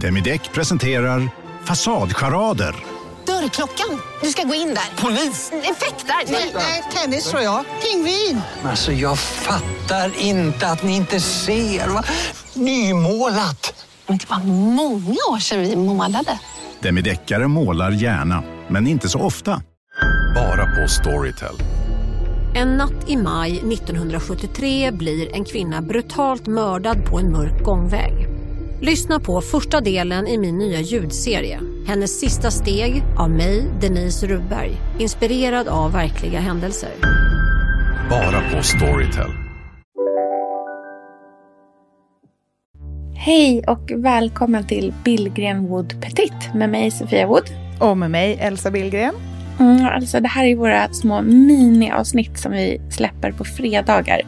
[0.00, 1.28] Demideck presenterar
[1.64, 2.74] Fasadcharader.
[3.26, 4.00] Dörrklockan.
[4.22, 5.02] Du ska gå in där.
[5.02, 5.52] Polis?
[5.52, 6.32] Effektar?
[6.54, 7.64] Nej, tennis tror jag.
[7.82, 8.40] Pingvin.
[8.64, 11.88] Alltså jag fattar inte att ni inte ser.
[11.88, 12.04] Va?
[12.54, 13.86] Nymålat!
[14.06, 14.38] Men det var
[14.74, 16.38] många år sedan vi målade.
[16.80, 19.62] Demideckare målar gärna, men inte så ofta.
[20.34, 21.56] Bara på Storytel.
[22.54, 28.25] En natt i maj 1973 blir en kvinna brutalt mördad på en mörk gångväg.
[28.80, 31.60] Lyssna på första delen i min nya ljudserie.
[31.86, 34.70] Hennes sista steg av mig, Denise Rubberg.
[34.98, 36.90] Inspirerad av verkliga händelser.
[38.10, 39.30] Bara på Storytel.
[43.14, 47.50] Hej och välkommen till Billgren Wood Petit med mig Sofia Wood.
[47.80, 49.14] Och med mig Elsa Billgren.
[49.60, 54.20] Mm, alltså det här är våra små miniavsnitt som vi släpper på fredagar.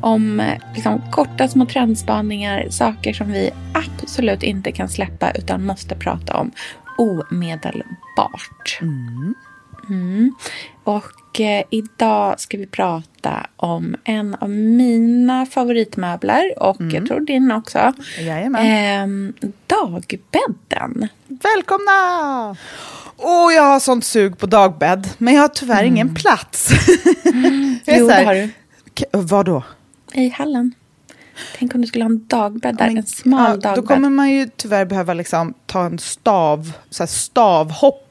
[0.00, 0.42] Om
[0.74, 6.52] liksom, korta små trendspaningar, saker som vi absolut inte kan släppa utan måste prata om
[6.98, 8.78] omedelbart.
[8.82, 9.34] Mm.
[9.88, 10.34] Mm.
[10.84, 16.94] Och eh, idag ska vi prata om en av mina favoritmöbler och Mm.
[16.94, 17.92] jag tror din också.
[18.20, 19.32] Jajamän.
[19.36, 21.08] Eh, dagbädden.
[21.26, 22.56] Välkomna!
[23.16, 26.70] Åh, jag har sånt sug på dagbädd, men jag har tyvärr ingen plats.
[27.86, 28.48] Är Jo, det har du.
[29.12, 29.62] Vad då?
[30.12, 30.72] I hallen.
[31.58, 33.74] Tänk om du skulle ha en dagbädd där, Men- en smal ja, dagbädd.
[33.74, 37.08] Då kommer man ju tyvärr behöva liksom ta en stav, så här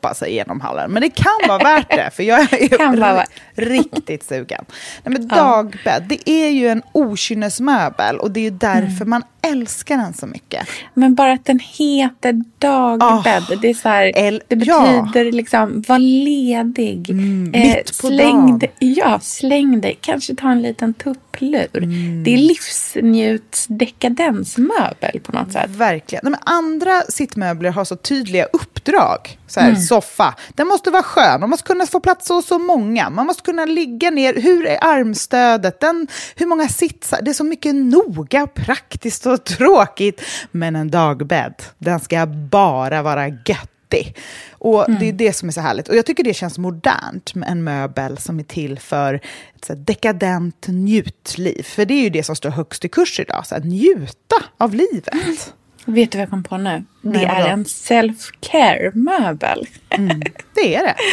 [0.03, 0.91] stavhoppa sig genom hallen.
[0.91, 4.65] Men det kan vara värt det, för jag är riktigt sugen.
[5.03, 5.35] Nej, men Ja.
[5.35, 9.09] dagbädd, det är ju en okynnesmöbel och det är ju därför Mm.
[9.09, 10.67] man älskar den så mycket.
[10.93, 13.43] Men bara att den heter dagbädd.
[13.51, 13.55] Ah.
[13.61, 15.03] det är så här, El- det ja.
[15.11, 17.09] betyder liksom var ledig.
[17.09, 18.69] Mm, Eh, mitt på släng dagen.
[18.79, 19.97] Ja, släng dig.
[20.01, 21.77] Kanske ta en liten tupplur.
[21.77, 22.23] Mm.
[22.23, 25.69] Det är livsnjuts-dekadensmöbel på något sätt.
[25.69, 26.21] Verkligen.
[26.23, 29.37] Nej, men andra sittmöbler har så tydliga uppdrag.
[29.47, 29.81] Så här, Mm.
[29.93, 30.35] Soffa.
[30.49, 31.39] Den måste vara skön.
[31.39, 33.09] Man måste kunna få plats så och så många.
[33.09, 34.33] Man måste kunna ligga ner.
[34.33, 35.79] Hur är armstödet?
[35.79, 37.19] Den, hur många sitsar?
[37.21, 40.21] Det är så mycket noga, praktiskt och tråkigt.
[40.51, 44.17] Men en dagbädd, den ska bara vara göttig.
[44.51, 45.87] Och Det är det som är så härligt.
[45.87, 49.13] Och jag tycker det känns modernt med en möbel som är till för
[49.55, 51.63] ett så dekadent njutliv.
[51.63, 53.47] För det är ju det som står högst i kurs idag.
[53.47, 55.53] Så här, njuta av livet.
[55.85, 56.83] Vet du vad jag kom på nu?
[57.01, 57.39] Det Nej, vadå?
[57.39, 59.67] är en self-care-möbel.
[60.55, 60.95] Det är det.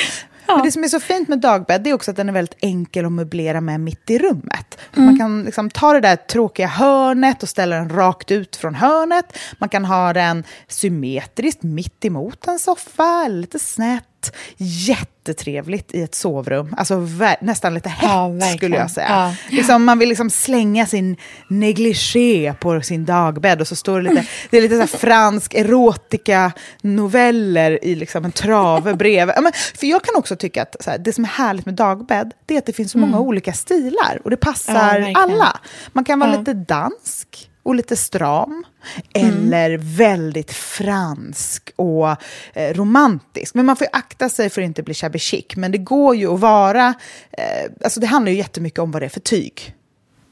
[0.46, 2.58] Men det som är så fint med dagbädd det är också att den är väldigt
[2.60, 4.78] enkel att möblera med mitt i rummet.
[4.94, 9.38] Man kan liksom ta det där tråkiga hörnet och ställa den rakt ut från hörnet.
[9.58, 14.04] Man kan ha den symmetriskt mitt emot en soffa, lite snett.
[14.56, 16.74] Jättetrevligt i ett sovrum.
[16.78, 17.06] Alltså
[17.40, 19.06] nästan lite hett Ja, skulle jag säga.
[19.08, 19.34] Ja.
[19.56, 21.16] Liksom, man vill liksom slänga sin
[21.48, 27.84] negligé på sin dagbädd och så står det lite, det är lite så fransk erotika-noveller
[27.84, 29.34] i liksom en trave bredvid.
[29.36, 32.32] Ja, men, för jag kan också tycka att här, det som är härligt med dagbädd
[32.46, 35.16] det är att det finns så många olika stilar och det Ja, passar verkligen.
[35.16, 35.60] alla.
[35.92, 36.38] Man kan vara Ja.
[36.38, 38.64] lite dansk och lite stram.
[39.14, 42.08] Eller väldigt fransk och
[42.54, 43.54] eh, romantisk.
[43.54, 45.56] Men man får akta sig för att inte bli shabby chic.
[45.56, 46.94] Men det går ju att vara...
[47.30, 49.74] Eh, alltså det handlar ju jättemycket om vad det är för tyg.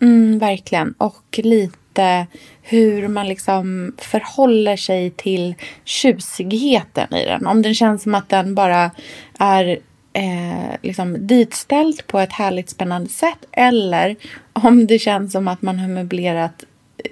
[0.02, 0.94] Mm, verkligen.
[0.98, 2.26] Och lite
[2.62, 7.46] hur man liksom förhåller sig till tjusigheten i den.
[7.46, 8.90] Om den känns som att den bara
[9.38, 9.78] är
[10.12, 13.38] eh, liksom ditställd på ett härligt spännande sätt.
[13.52, 14.16] Eller
[14.52, 16.64] om det känns som att man har möblerat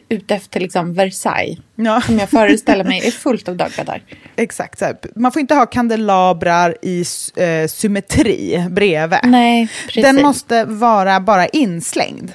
[0.09, 1.59] utefter liksom Versailles.
[1.77, 2.01] Ja.
[2.01, 4.03] Som jag föreställer mig är fullt av dagbäddar.
[4.37, 4.83] Exakt.
[5.17, 7.05] Man får inte ha kandelabrar i
[7.37, 9.19] eh, symmetri bredvid.
[9.23, 10.03] Nej, precis.
[10.03, 12.33] Den måste vara bara inslängd.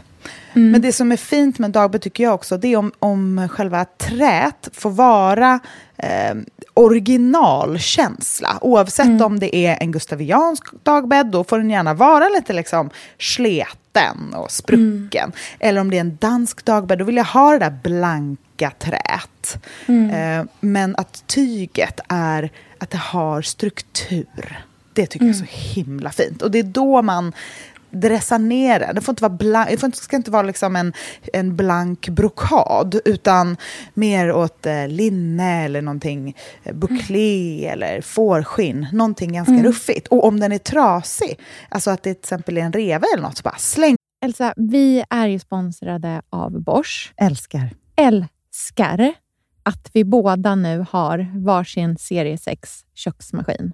[0.53, 3.85] Men det som är fint med dagbädd tycker jag också, det är om, om själva
[3.85, 5.59] trät får vara
[5.97, 6.35] eh,
[6.73, 8.57] originalkänsla.
[8.61, 14.33] Oavsett om det är en gustaviansk dagbädd, då får den gärna vara lite liksom sleten
[14.33, 15.31] och sprucken.
[15.59, 19.65] Eller om det är en dansk dagbädd, då vill jag ha det där blanka trät.
[19.87, 24.65] Eh, men att tyget är att det har struktur.
[24.93, 26.41] Det tycker jag är så himla fint.
[26.41, 27.33] Och det är då man
[27.91, 28.91] dressar ner det.
[28.95, 30.93] Det får inte vara blank, det får inte, ska inte vara liksom en,
[31.33, 33.57] en blank brokad, utan
[33.93, 38.87] mer åt eh, linne eller någonting eh, bouclé eller fårskinn.
[38.93, 40.07] Någonting ganska ruffigt.
[40.07, 41.39] Och om den är trasig,
[41.69, 43.95] alltså att det till exempel är en reva eller något, så bara släng.
[44.23, 47.13] Elsa, vi är ju sponsrade av Bosch.
[47.17, 47.69] Älskar.
[47.95, 49.13] älskar
[49.63, 53.73] att vi båda nu har varsin serie 6 köksmaskin.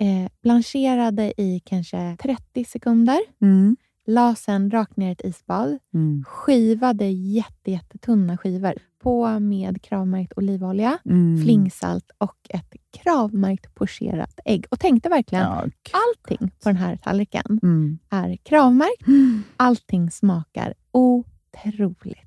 [0.00, 3.18] Eh, blancherade i kanske 30 sekunder.
[3.42, 3.76] Mm.
[4.06, 5.78] La sen rakt ner i ett isbad.
[5.94, 6.24] Mm.
[6.26, 8.72] Skivade jätte, jättetunna skivor.
[9.02, 11.42] På med kravmärkt olivolja, Mm.
[11.44, 14.66] flingsalt och ett kravmärkt pocherat ägg.
[14.70, 17.98] Och tänkte verkligen, Ja, allting på den här tallriken mm.
[18.10, 19.04] är kravmärkt.
[19.56, 22.18] Allting smakar otroligt.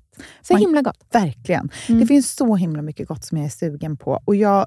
[0.42, 1.04] Så Man- himla gott.
[1.12, 1.68] Verkligen.
[1.88, 2.00] Mm.
[2.00, 4.20] Det finns så himla mycket gott som jag är sugen på.
[4.24, 4.66] Och jag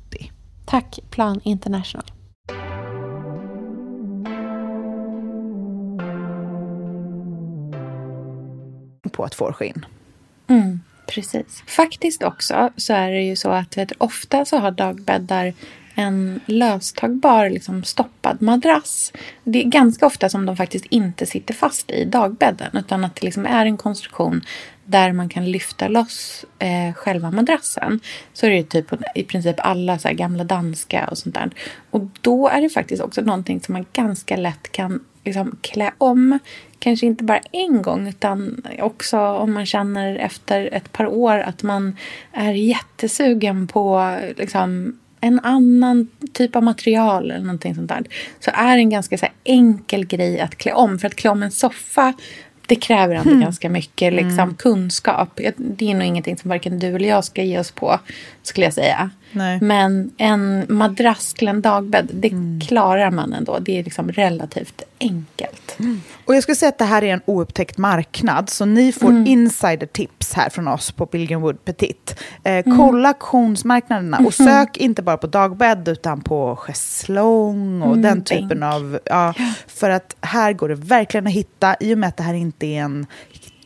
[0.71, 2.11] Tack Plan International.
[9.11, 9.85] på ett fårskinn.
[10.47, 11.63] Mm, precis.
[11.67, 15.53] Faktiskt också så är det ju så att vet, ofta så har dagbäddar
[16.01, 19.13] en löstagbar liksom, stoppad madrass.
[19.43, 23.25] Det är ganska ofta som de faktiskt inte sitter fast i dagbädden utan att det
[23.25, 24.41] liksom är en konstruktion
[24.85, 27.99] där man kan lyfta loss eh, själva madrassen.
[28.33, 31.51] Så är det typ i princip alla så här gamla danska och sånt där.
[31.89, 36.39] Och då är det faktiskt också någonting som man ganska lätt kan liksom klä om.
[36.79, 41.63] Kanske inte bara en gång utan också om man känner efter ett par år att
[41.63, 41.97] man
[42.31, 48.03] är jättesugen på liksom, en annan typ av material eller någonting sånt där.
[48.39, 50.99] Så är en ganska så enkel grej att klä om.
[50.99, 52.13] För att klä om en soffa
[52.67, 55.39] det kräver ändå ganska mycket liksom, kunskap.
[55.57, 57.99] Det är nog ingenting som varken du eller jag ska ge oss på,
[58.43, 59.09] skulle jag säga.
[59.31, 59.59] Nej.
[59.61, 62.31] Men en madrass till en dagbädd, det
[62.67, 63.59] klarar man ändå.
[63.59, 65.77] Det är liksom relativt enkelt.
[66.25, 70.33] Och jag skulle säga att det här är en oupptäckt marknad, så ni får insider-tips
[70.33, 72.19] här från oss på Pilgrim Wood Petit.
[72.43, 78.59] Eh, Kolla auktionsmarknaderna och sök inte bara på dagbädd utan på schäslong och den typen
[78.59, 78.73] bänk.
[78.73, 78.99] av...
[79.05, 79.33] Ja,
[79.67, 82.65] för att här går det verkligen att hitta, i och med att det här inte
[82.65, 83.05] är en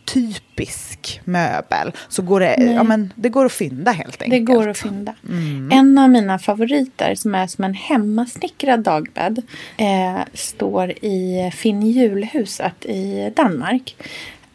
[0.05, 4.45] typisk möbel, så går det, ja, men det går att fynda helt Det enkelt.
[4.45, 5.13] går att fynda.
[5.71, 9.41] En av mina favoriter som är som en hemmasnickrad dagbädd
[9.77, 13.95] eh, står i Finn julhuset i Danmark.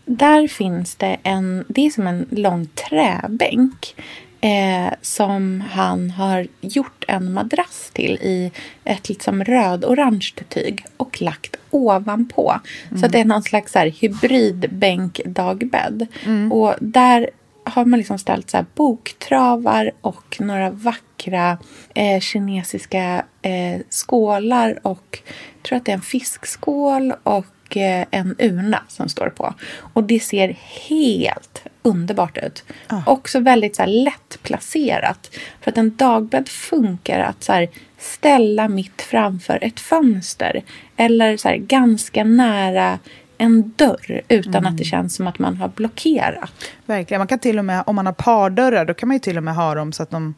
[0.04, 3.94] Där finns det en, det är som en lång träbänk
[4.40, 8.52] eh, som han har gjort en madrass till i
[8.84, 12.60] ett liksom röd-orange tyg och lagt ovanpå.
[13.00, 16.06] Så att det är någon slags här hybridbänkdagbädd.
[16.52, 17.30] Och där
[17.64, 21.58] har man liksom ställt så boktravar och några vackra
[21.94, 25.18] eh, kinesiska eh, skålar och
[25.54, 29.54] jag tror att det är en fiskskål och eh, en urna som står på.
[29.92, 30.56] Och det ser
[30.88, 32.64] helt underbart ut.
[33.06, 35.30] Också väldigt så här, lätt placerat.
[35.60, 40.62] För att en dagbädd funkar att så här, ställa mitt framför ett fönster.
[40.96, 42.98] Eller så här, ganska nära
[43.38, 46.50] en dörr utan att det känns som att man har blockerat.
[46.86, 47.20] Verkligen.
[47.20, 49.42] Man kan till och med, om man har pardörrar, då kan man ju till och
[49.42, 50.34] med ha dem så att de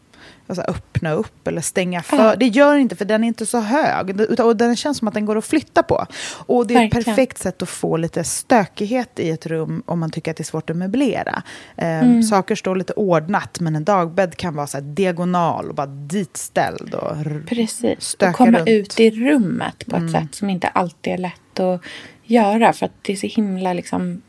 [0.47, 2.17] alltså, öppna upp eller stänga för.
[2.17, 2.37] Ja.
[2.37, 4.21] Det gör inte, för den är inte så hög.
[4.21, 6.07] utan- Och den känns som att den går att flytta på.
[6.47, 7.05] Och det är ett Verkligen.
[7.05, 10.45] perfekt sätt att få lite stökighet i ett rum om man tycker att det är
[10.45, 11.43] svårt att möblera.
[11.77, 12.23] Eh, Mm.
[12.23, 16.95] Saker står lite ordnat, men en dagbädd kan vara så diagonal och bara ditställd.
[16.95, 17.17] Och
[17.49, 18.15] Precis.
[18.21, 18.69] Och komma runt.
[18.69, 21.81] ut i rummet på ett sätt som inte alltid är lätt att
[22.25, 22.73] göra.
[22.73, 24.23] För att det är så himla liksom...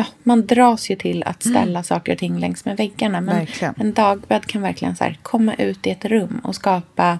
[0.00, 3.20] Ja, man dras ju till att ställa saker och ting längs med väggarna.
[3.20, 3.74] Men Verkligen.
[3.78, 7.18] en dagbädd kan verkligen så här, komma ut i ett rum och skapa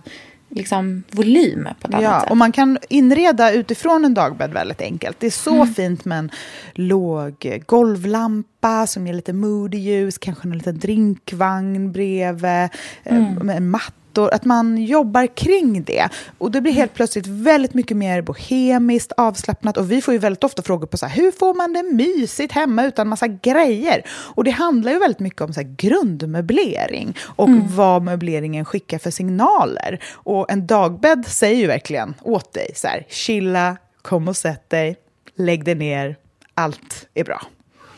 [0.49, 2.31] liksom, volym på ett annat Ja, sätt.
[2.31, 5.21] och man kan inreda utifrån en dagbädd väldigt enkelt.
[5.21, 6.31] Det är så fint med en
[6.75, 12.69] låg golvlampa som ger lite moody ljus, kanske en liten drinkvagn bredvid,
[13.05, 13.63] eh, med
[14.11, 14.35] mattor.
[14.35, 16.09] Att man jobbar kring det.
[16.39, 19.77] Och det blir helt plötsligt väldigt mycket mer bohemiskt, avslappnat.
[19.77, 22.53] Och vi får ju väldigt ofta frågor på så här, hur får man det mysigt
[22.53, 24.03] hemma utan massa grejer?
[24.37, 30.01] Och det handlar ju väldigt mycket om så grundmöblering och vad möbleringen skickar för signaler.
[30.25, 34.97] Och en dagbädd säger ju verkligen åt dig så här, chilla, kom och sätt dig,
[35.37, 36.17] lägg dig ner,
[36.55, 37.41] allt är bra.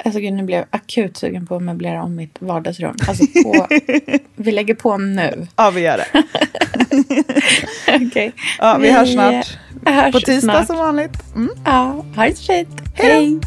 [0.05, 2.97] Alltså gud, nu blev jag akut sugen på att möblera om mitt vardagsrum.
[3.09, 3.67] Alltså på,
[4.37, 5.47] vi lägger på nu.
[5.57, 6.23] Ja, vi gör det.
[8.07, 8.33] Okej.
[8.59, 9.59] Ja, vi hörs snart.
[9.87, 10.67] hörs På tisdag snart.
[10.67, 11.35] som vanligt.
[11.35, 11.51] Mm.
[11.65, 12.83] Ja, ha det så fint.
[12.95, 13.41] Hej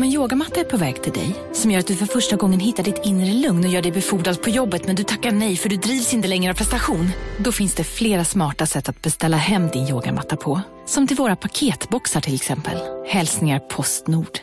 [0.00, 0.04] då.
[0.04, 0.14] Hej.
[0.14, 3.00] yogamatta är på väg till dig som gör att du för första gången hittar ditt
[3.04, 6.14] inre lugn och gör dig befordrad på jobbet men du tackar nej för du drivs
[6.14, 7.10] inte längre av prestation.
[7.38, 10.60] Då finns det flera smarta sätt att beställa hem din yogamatta på.
[10.86, 12.78] Som till våra paketboxar till exempel.
[13.08, 14.38] Hälsningar Postnord.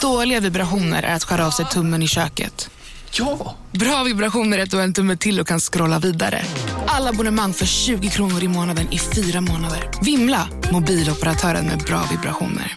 [0.00, 2.70] Dåliga vibrationer är att skära av sig tummen i köket.
[3.18, 3.56] Ja!
[3.72, 6.42] Bra vibrationer är att du har en tumme till och kan scrolla vidare.
[6.86, 9.90] Alla abonnemang för 20 kronor i månaden i fyra månader.
[10.02, 10.48] Vimla!
[10.72, 12.76] Mobiloperatören med bra vibrationer.